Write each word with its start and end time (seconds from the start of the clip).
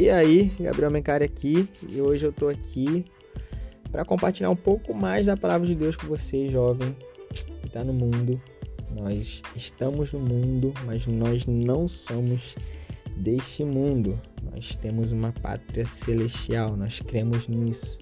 E 0.00 0.08
aí, 0.10 0.52
Gabriel 0.60 0.92
Mencari 0.92 1.24
aqui, 1.24 1.68
e 1.90 2.00
hoje 2.00 2.24
eu 2.24 2.32
tô 2.32 2.48
aqui 2.48 3.04
para 3.90 4.04
compartilhar 4.04 4.48
um 4.48 4.54
pouco 4.54 4.94
mais 4.94 5.26
da 5.26 5.36
palavra 5.36 5.66
de 5.66 5.74
Deus 5.74 5.96
com 5.96 6.06
você, 6.06 6.48
jovem, 6.50 6.94
que 7.34 7.66
está 7.66 7.82
no 7.82 7.92
mundo. 7.92 8.40
Nós 8.92 9.42
estamos 9.56 10.12
no 10.12 10.20
mundo, 10.20 10.72
mas 10.86 11.04
nós 11.04 11.44
não 11.46 11.88
somos 11.88 12.54
deste 13.16 13.64
mundo. 13.64 14.16
Nós 14.52 14.76
temos 14.76 15.10
uma 15.10 15.32
pátria 15.32 15.84
celestial, 15.84 16.76
nós 16.76 17.00
cremos 17.00 17.48
nisso. 17.48 17.98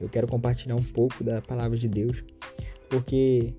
Eu 0.00 0.08
quero 0.08 0.26
compartilhar 0.26 0.76
um 0.76 0.82
pouco 0.82 1.22
da 1.22 1.42
palavra 1.42 1.76
de 1.76 1.88
Deus, 1.88 2.24
porque 2.88 3.52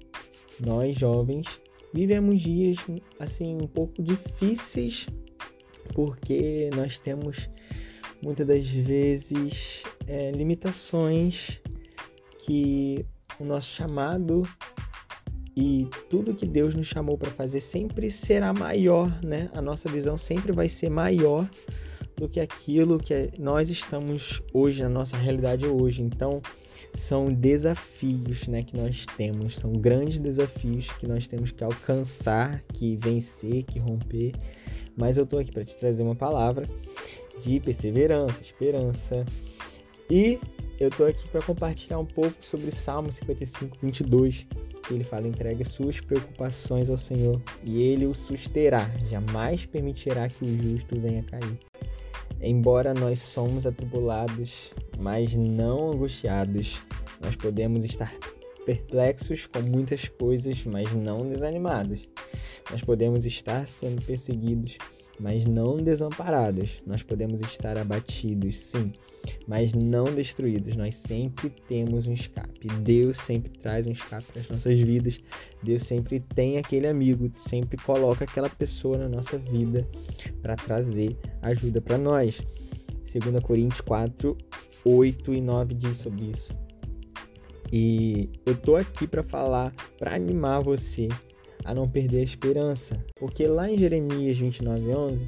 nós 0.60 0.96
jovens 0.98 1.46
vivemos 1.94 2.42
dias 2.42 2.78
assim 3.20 3.54
um 3.62 3.68
pouco 3.68 4.02
difíceis 4.02 5.06
porque 5.94 6.70
nós 6.76 6.98
temos 6.98 7.50
muitas 8.22 8.48
das 8.48 8.68
vezes 8.68 9.84
é, 10.08 10.32
limitações 10.32 11.60
que 12.40 13.06
o 13.40 13.44
nosso 13.44 13.72
chamado 13.72 14.44
e 15.56 15.88
tudo 16.10 16.34
que 16.34 16.48
Deus 16.48 16.74
nos 16.74 16.88
chamou 16.88 17.18
para 17.18 17.30
fazer 17.32 17.62
sempre 17.62 18.10
será 18.10 18.54
maior, 18.54 19.20
né? 19.24 19.50
A 19.54 19.62
nossa 19.62 19.88
visão 19.88 20.18
sempre 20.18 20.52
vai 20.52 20.68
ser 20.68 20.90
maior 20.90 21.48
do 22.16 22.28
que 22.28 22.40
aquilo 22.40 22.98
que 22.98 23.32
nós 23.38 23.70
estamos 23.70 24.42
hoje, 24.54 24.82
na 24.82 24.90
nossa 24.90 25.18
realidade 25.18 25.66
hoje. 25.66 26.02
Então, 26.02 26.42
são 26.96 27.26
desafios, 27.26 28.48
né, 28.48 28.62
que 28.64 28.78
nós 28.78 29.06
temos, 29.18 29.56
são 29.56 29.74
grandes 29.74 30.20
desafios 30.20 30.88
que 30.94 31.08
nós 31.08 31.28
temos 31.28 31.52
que 31.52 31.64
alcançar, 31.64 32.64
que 32.74 32.98
vencer, 32.98 33.64
que 33.64 33.80
romper 33.80 34.34
mas 34.98 35.18
eu 35.18 35.26
tô 35.26 35.38
aqui 35.38 35.52
para 35.52 35.66
te 35.66 35.76
trazer 35.76 36.04
uma 36.04 36.16
palavra 36.16 36.66
de 37.44 37.60
perseverança, 37.60 38.42
esperança. 38.42 39.26
E 40.10 40.40
eu 40.80 40.90
tô 40.90 41.06
aqui 41.06 41.28
para 41.30 41.42
compartilhar 41.42 42.00
um 42.00 42.06
pouco 42.06 42.34
sobre 42.42 42.72
Salmo 42.72 43.12
55, 43.12 43.78
22, 43.82 44.46
que 44.86 44.94
ele 44.94 45.04
fala: 45.04 45.28
entregue 45.28 45.64
suas 45.64 46.00
preocupações 46.00 46.90
ao 46.90 46.98
Senhor 46.98 47.42
e 47.64 47.82
ele 47.82 48.06
o 48.06 48.14
susterá, 48.14 48.90
jamais 49.10 49.66
permitirá 49.66 50.28
que 50.28 50.44
o 50.44 50.62
justo 50.62 51.00
venha 51.00 51.24
cair. 51.24 51.58
Embora 52.42 52.94
nós 52.94 53.20
somos 53.20 53.66
atribulados, 53.66 54.72
mas 55.00 55.34
não 55.34 55.92
angustiados, 55.92 56.78
nós 57.22 57.36
podemos 57.38 57.86
estar 57.86 58.14
perplexos 58.66 59.46
com 59.46 59.62
muitas 59.62 60.08
coisas, 60.10 60.64
mas 60.66 60.92
não 60.94 61.30
desanimados. 61.30 62.02
Nós 62.72 62.82
podemos 62.82 63.26
estar 63.26 63.68
sendo 63.68 64.02
perseguidos, 64.02 64.78
mas 65.20 65.46
não 65.46 65.78
desamparados. 65.78 66.82
Nós 66.86 67.04
podemos 67.04 67.40
estar 67.42 67.78
abatidos, 67.78 68.58
sim, 68.58 68.92
mas 69.48 69.74
não 69.74 70.06
destruídos. 70.06 70.76
Nós 70.76 70.96
sempre 70.96 71.50
temos 71.68 72.08
um 72.08 72.14
escape. 72.14 72.68
Deus 72.82 73.18
sempre 73.18 73.52
traz 73.60 73.86
um 73.86 73.92
escape 73.92 74.26
para 74.32 74.42
as 74.42 74.50
nossas 74.50 74.80
vidas. 74.80 75.20
Deus 75.62 75.84
sempre 75.84 76.20
tem 76.20 76.58
aquele 76.58 76.88
amigo, 76.88 77.32
sempre 77.38 77.78
coloca 77.78 78.24
aquela 78.24 78.50
pessoa 78.50 78.98
na 78.98 79.10
nossa 79.10 79.38
vida 79.38 79.88
para 80.42 80.56
trazer 80.56 81.18
ajuda 81.42 81.82
para 81.82 81.98
nós. 81.98 82.42
2 83.12 83.44
Coríntios 83.44 83.82
4, 83.82 84.36
8 84.84 85.34
e 85.34 85.42
9 85.42 85.74
diz 85.76 85.98
sobre 86.00 86.32
isso. 86.32 86.64
E 87.72 88.30
eu 88.46 88.56
tô 88.56 88.76
aqui 88.76 89.08
para 89.08 89.24
falar, 89.24 89.74
para 89.98 90.16
animar 90.16 90.62
você 90.62 91.08
a 91.66 91.74
não 91.74 91.88
perder 91.88 92.20
a 92.20 92.24
esperança. 92.24 92.98
Porque 93.16 93.46
lá 93.46 93.70
em 93.70 93.78
Jeremias 93.78 94.38
29:11 94.38 95.20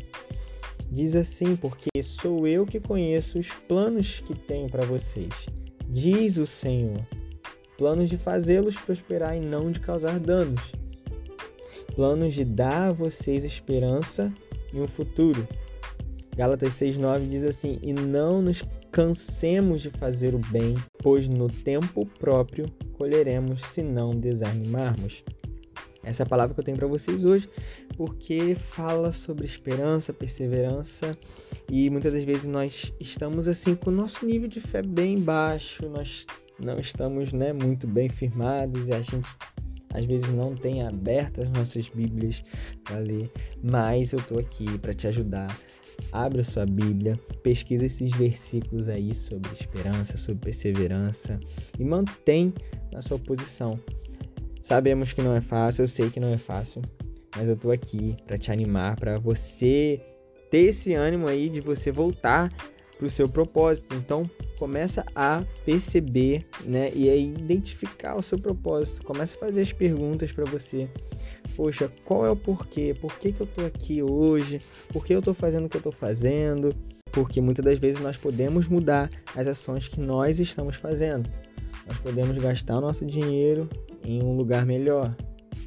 diz 0.91 1.15
assim: 1.15 1.55
"Porque 1.55 1.89
sou 2.03 2.47
eu 2.47 2.65
que 2.65 2.79
conheço 2.79 3.39
os 3.39 3.49
planos 3.67 4.21
que 4.21 4.35
tenho 4.35 4.69
para 4.69 4.85
vocês", 4.85 5.33
diz 5.87 6.37
o 6.37 6.45
Senhor. 6.45 6.99
Planos 7.77 8.09
de 8.09 8.17
fazê-los 8.17 8.75
prosperar 8.77 9.35
e 9.35 9.41
não 9.41 9.71
de 9.71 9.79
causar 9.79 10.19
danos. 10.19 10.61
Planos 11.93 12.33
de 12.33 12.45
dar 12.45 12.89
a 12.89 12.93
vocês 12.93 13.43
esperança 13.43 14.31
e 14.73 14.79
um 14.79 14.87
futuro. 14.87 15.47
Gálatas 16.35 16.73
6:9 16.73 17.29
diz 17.29 17.43
assim: 17.43 17.79
"E 17.81 17.93
não 17.93 18.41
nos 18.41 18.61
cansemos 18.91 19.81
de 19.81 19.89
fazer 19.89 20.35
o 20.35 20.39
bem, 20.39 20.75
pois 20.99 21.27
no 21.27 21.49
tempo 21.49 22.05
próprio 22.19 22.65
colheremos 22.97 23.61
se 23.73 23.81
não 23.81 24.11
desanimarmos." 24.11 25.23
Essa 26.05 26.23
é 26.23 26.25
a 26.25 26.29
palavra 26.29 26.53
que 26.53 26.59
eu 26.59 26.63
tenho 26.63 26.77
para 26.77 26.87
vocês 26.87 27.25
hoje, 27.25 27.49
porque 27.97 28.55
fala 28.55 29.11
sobre 29.11 29.45
esperança, 29.45 30.13
perseverança 30.13 31.17
e 31.69 31.89
muitas 31.89 32.13
das 32.13 32.23
vezes 32.23 32.45
nós 32.45 32.93
estamos 32.99 33.47
assim 33.47 33.75
com 33.75 33.89
o 33.89 33.93
nosso 33.93 34.25
nível 34.25 34.47
de 34.47 34.61
fé 34.61 34.83
bem 34.83 35.19
baixo, 35.19 35.89
nós 35.89 36.25
não 36.63 36.79
estamos, 36.79 37.33
né, 37.33 37.51
muito 37.51 37.87
bem 37.87 38.07
firmados 38.07 38.87
e 38.87 38.93
a 38.93 39.01
gente 39.01 39.27
às 39.95 40.05
vezes 40.05 40.29
não 40.29 40.55
tem 40.55 40.85
aberto 40.85 41.41
as 41.41 41.49
nossas 41.49 41.87
Bíblias 41.87 42.43
para 42.83 42.99
ler, 42.99 43.31
mas 43.63 44.11
eu 44.11 44.19
estou 44.19 44.37
aqui 44.37 44.77
para 44.77 44.93
te 44.93 45.07
ajudar. 45.07 45.57
Abra 46.11 46.43
sua 46.43 46.65
Bíblia, 46.65 47.13
pesquisa 47.41 47.85
esses 47.85 48.11
versículos 48.11 48.89
aí 48.89 49.15
sobre 49.15 49.53
esperança, 49.53 50.17
sobre 50.17 50.43
perseverança 50.43 51.39
e 51.79 51.85
mantém 51.85 52.53
na 52.91 53.01
sua 53.01 53.17
posição. 53.17 53.79
Sabemos 54.65 55.13
que 55.13 55.21
não 55.21 55.35
é 55.35 55.41
fácil, 55.41 55.83
eu 55.83 55.87
sei 55.87 56.09
que 56.09 56.19
não 56.19 56.33
é 56.33 56.37
fácil, 56.37 56.81
mas 57.35 57.47
eu 57.47 57.55
tô 57.55 57.69
aqui 57.69 58.17
para 58.25 58.35
te 58.35 58.51
animar, 58.51 58.95
para 58.95 59.19
você 59.19 60.01
ter 60.49 60.69
esse 60.69 60.95
ânimo 60.95 61.29
aí 61.29 61.49
de 61.49 61.61
você 61.61 61.91
voltar 61.91 62.51
para 62.97 63.05
o 63.05 63.09
seu 63.09 63.29
propósito. 63.29 63.93
Então, 63.93 64.23
começa 64.57 65.05
a 65.15 65.43
perceber, 65.63 66.43
né, 66.63 66.89
e 66.95 67.07
a 67.11 67.15
identificar 67.15 68.15
o 68.15 68.23
seu 68.23 68.39
propósito. 68.39 69.05
Começa 69.05 69.35
a 69.35 69.39
fazer 69.39 69.61
as 69.61 69.71
perguntas 69.71 70.31
para 70.31 70.45
você. 70.45 70.89
Poxa, 71.55 71.91
qual 72.03 72.25
é 72.25 72.31
o 72.31 72.35
porquê? 72.35 72.95
Por 72.99 73.19
que, 73.19 73.31
que 73.31 73.41
eu 73.41 73.47
tô 73.47 73.63
aqui 73.63 74.01
hoje? 74.01 74.59
Por 74.89 75.05
que 75.05 75.13
eu 75.13 75.21
tô 75.21 75.35
fazendo 75.35 75.65
o 75.65 75.69
que 75.69 75.77
eu 75.77 75.81
tô 75.81 75.91
fazendo? 75.91 76.75
Porque 77.11 77.39
muitas 77.39 77.63
das 77.63 77.77
vezes 77.77 78.01
nós 78.01 78.17
podemos 78.17 78.67
mudar 78.67 79.11
as 79.35 79.45
ações 79.45 79.87
que 79.87 79.99
nós 79.99 80.39
estamos 80.39 80.75
fazendo. 80.75 81.29
Nós 81.87 81.97
podemos 81.99 82.37
gastar 82.37 82.77
o 82.77 82.81
nosso 82.81 83.05
dinheiro 83.05 83.69
em 84.03 84.21
um 84.23 84.35
lugar 84.35 84.65
melhor, 84.65 85.15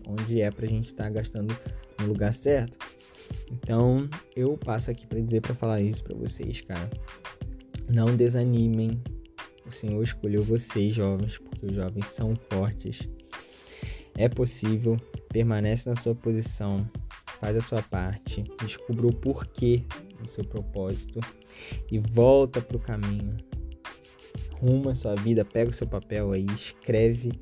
onde 0.07 0.41
é 0.41 0.51
para 0.51 0.67
a 0.67 0.69
gente 0.69 0.89
estar 0.89 1.05
tá 1.05 1.11
gastando 1.11 1.57
no 2.01 2.07
lugar 2.07 2.33
certo. 2.33 2.77
Então, 3.53 4.09
eu 4.35 4.57
passo 4.57 4.91
aqui 4.91 5.07
para 5.07 5.21
dizer 5.21 5.41
para 5.41 5.55
falar 5.55 5.81
isso 5.81 6.03
para 6.03 6.17
vocês, 6.17 6.61
cara. 6.63 6.89
Não 7.89 8.17
desanimem. 8.17 9.01
O 9.67 9.73
Senhor 9.73 10.03
escolheu 10.03 10.43
vocês, 10.43 10.95
jovens, 10.95 11.39
porque 11.39 11.67
os 11.67 11.73
jovens 11.73 12.07
são 12.15 12.35
fortes. 12.51 13.07
É 14.17 14.29
possível, 14.29 14.97
permanece 15.29 15.89
na 15.89 15.97
sua 15.97 16.15
posição, 16.15 16.89
faz 17.41 17.57
a 17.57 17.61
sua 17.61 17.83
parte, 17.83 18.45
descubra 18.61 19.07
o 19.07 19.15
porquê 19.15 19.85
do 20.21 20.29
seu 20.29 20.45
propósito 20.45 21.21
e 21.91 21.99
volta 21.99 22.61
para 22.61 22.77
o 22.77 22.81
caminho. 22.81 23.37
Ruma 24.61 24.93
a 24.93 24.95
sua 24.95 25.15
vida, 25.15 25.45
pega 25.45 25.71
o 25.71 25.75
seu 25.75 25.87
papel 25.87 26.33
aí, 26.33 26.47
escreve 26.57 27.33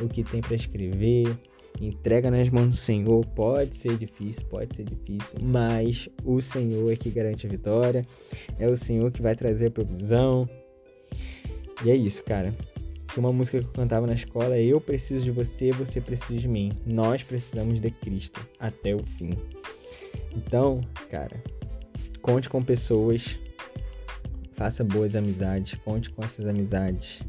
o 0.00 0.08
que 0.08 0.24
tem 0.24 0.40
para 0.40 0.56
escrever, 0.56 1.36
entrega 1.80 2.30
nas 2.30 2.48
mãos 2.48 2.70
do 2.70 2.76
Senhor. 2.76 3.24
Pode 3.26 3.76
ser 3.76 3.96
difícil, 3.96 4.44
pode 4.46 4.74
ser 4.76 4.84
difícil, 4.84 5.38
mas 5.42 6.08
o 6.24 6.40
Senhor 6.40 6.90
é 6.90 6.96
que 6.96 7.10
garante 7.10 7.46
a 7.46 7.50
vitória, 7.50 8.06
é 8.58 8.68
o 8.68 8.76
Senhor 8.76 9.10
que 9.10 9.22
vai 9.22 9.34
trazer 9.34 9.66
a 9.66 9.70
provisão. 9.70 10.48
E 11.84 11.90
é 11.90 11.96
isso, 11.96 12.22
cara. 12.22 12.54
Tinha 13.12 13.26
uma 13.26 13.32
música 13.32 13.58
que 13.58 13.66
eu 13.66 13.72
cantava 13.72 14.06
na 14.06 14.14
escola: 14.14 14.58
Eu 14.58 14.80
preciso 14.80 15.24
de 15.24 15.30
você, 15.30 15.70
você 15.70 16.00
precisa 16.00 16.38
de 16.38 16.48
mim. 16.48 16.72
Nós 16.86 17.22
precisamos 17.22 17.78
de 17.78 17.90
Cristo 17.90 18.40
até 18.58 18.94
o 18.94 19.04
fim. 19.18 19.32
Então, 20.34 20.80
cara, 21.10 21.42
conte 22.22 22.48
com 22.48 22.62
pessoas, 22.62 23.38
faça 24.62 24.84
boas 24.84 25.16
amizades, 25.16 25.74
conte 25.84 26.08
com 26.10 26.22
essas 26.22 26.46
amizades 26.46 27.20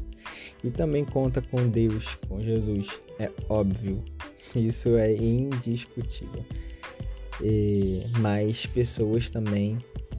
e 0.62 0.70
também 0.70 1.04
conta 1.04 1.42
com 1.42 1.68
Deus, 1.68 2.16
com 2.28 2.40
Jesus. 2.40 2.86
É 3.18 3.28
óbvio, 3.48 4.04
isso 4.54 4.90
é 4.90 5.12
indiscutível. 5.16 6.44
E, 7.42 8.02
mas 8.20 8.66
pessoas 8.66 9.30
também 9.30 9.78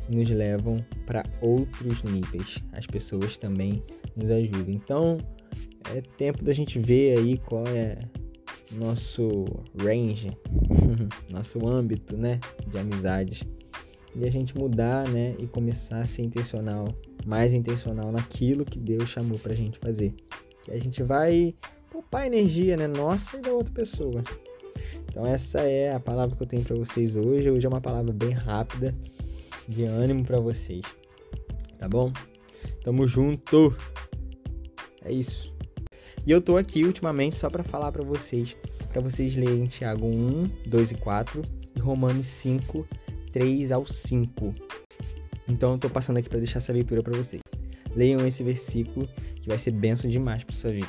nos 0.10 0.30
levam 0.30 0.76
para 1.06 1.24
outros 1.40 2.04
níveis. 2.04 2.58
As 2.74 2.86
pessoas 2.86 3.38
também 3.38 3.82
nos 4.14 4.30
ajudam. 4.30 4.74
Então 4.74 5.18
é 5.96 6.02
tempo 6.18 6.44
da 6.44 6.52
gente 6.52 6.78
ver 6.80 7.18
aí 7.18 7.38
qual 7.38 7.64
é 7.68 7.98
nosso 8.74 9.46
range, 9.82 10.32
nosso 11.32 11.66
âmbito, 11.66 12.18
né, 12.18 12.42
de 12.68 12.78
amizades 12.78 13.42
e 14.16 14.26
a 14.26 14.32
gente 14.32 14.58
mudar, 14.58 15.08
né, 15.10 15.36
e 15.40 15.46
começar 15.46 16.00
a 16.00 16.06
ser 16.06 16.24
intencional, 16.24 16.88
mais 17.26 17.54
intencional 17.54 18.12
naquilo 18.12 18.64
que 18.64 18.80
Deus 18.80 19.10
chamou 19.10 19.38
para 19.38 19.52
a 19.52 19.56
gente 19.56 19.78
fazer. 19.80 20.14
Que 20.64 20.72
a 20.72 20.80
gente 20.80 21.04
vai 21.04 21.54
poupar 21.92 22.26
energia, 22.26 22.78
né, 22.78 22.88
nossa 22.88 23.38
e 23.38 23.42
da 23.42 23.52
outra 23.52 23.74
pessoa. 23.74 24.24
Então 25.10 25.26
essa 25.26 25.60
é 25.60 25.94
a 25.94 26.00
palavra 26.00 26.36
que 26.36 26.44
eu 26.44 26.48
tenho 26.48 26.64
para 26.64 26.76
vocês 26.76 27.16
hoje. 27.16 27.50
Hoje 27.50 27.66
é 27.66 27.70
uma 27.70 27.82
palavra 27.82 28.12
bem 28.12 28.32
rápida, 28.32 28.96
de 29.68 29.84
ânimo 29.84 30.24
para 30.24 30.40
vocês. 30.40 30.84
Tá 31.78 31.88
bom? 31.88 32.12
Tamo 32.84 33.08
junto. 33.08 33.76
É 35.04 35.12
isso. 35.12 35.54
E 36.26 36.32
eu 36.32 36.42
tô 36.42 36.58
aqui 36.58 36.84
ultimamente 36.84 37.36
só 37.36 37.50
para 37.50 37.64
falar 37.64 37.92
para 37.92 38.04
vocês, 38.04 38.56
para 38.92 39.00
vocês 39.00 39.36
lerem 39.36 39.66
Tiago 39.66 40.08
1, 40.08 40.46
2 40.68 40.92
e 40.92 40.96
4 40.96 41.42
e 41.76 41.80
Romanos 41.80 42.26
5, 42.26 42.88
3 43.36 43.70
ao 43.74 43.86
5. 43.86 44.56
Então 45.50 45.74
eu 45.74 45.78
tô 45.78 45.90
passando 45.90 46.16
aqui 46.16 46.30
para 46.30 46.40
deixar 46.40 46.60
essa 46.60 46.72
leitura 46.72 47.04
para 47.04 47.18
vocês. 47.18 47.42
Leiam 47.94 48.26
esse 48.26 48.42
versículo 48.42 49.10
que 49.42 49.50
vai 49.50 49.58
ser 49.58 49.72
benção 49.72 50.10
demais 50.10 50.42
para 50.46 50.56
sua 50.56 50.72
vida. 50.72 50.88